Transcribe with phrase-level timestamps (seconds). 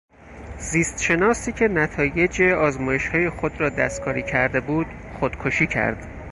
[0.57, 4.85] زیست شناسی که نتایج آزمایشهای خود را دستکاری کرده بود
[5.19, 6.07] خودکشی کرد.